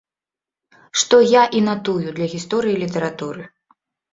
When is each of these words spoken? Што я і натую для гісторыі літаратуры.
Што 1.01 1.19
я 1.33 1.43
і 1.59 1.63
натую 1.69 2.07
для 2.17 2.27
гісторыі 2.33 2.81
літаратуры. 2.85 3.43